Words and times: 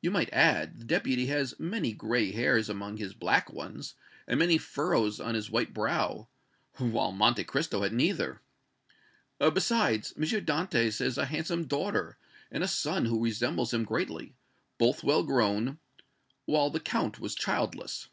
You 0.00 0.12
might 0.12 0.32
add, 0.32 0.78
the 0.78 0.84
Deputy 0.84 1.26
has 1.26 1.58
many 1.58 1.92
gray 1.94 2.30
hairs 2.30 2.68
among 2.68 2.96
his 2.98 3.12
black 3.12 3.50
ones, 3.52 3.94
and 4.28 4.38
many 4.38 4.56
furrows 4.56 5.18
on 5.18 5.34
his 5.34 5.50
white 5.50 5.74
brow, 5.74 6.28
while 6.76 7.10
Monte 7.10 7.42
Cristo 7.42 7.82
had 7.82 7.92
neither. 7.92 8.40
Besides, 9.40 10.12
M. 10.16 10.22
Dantès 10.22 11.00
has 11.00 11.18
a 11.18 11.24
handsome 11.26 11.66
daughter 11.66 12.16
and 12.52 12.62
a 12.62 12.68
son 12.68 13.06
who 13.06 13.24
resembles 13.24 13.74
him 13.74 13.82
greatly, 13.82 14.36
both 14.78 15.02
well 15.02 15.24
grown, 15.24 15.80
while 16.44 16.70
the 16.70 16.78
Count 16.78 17.18
was 17.18 17.34
childless." 17.34 18.08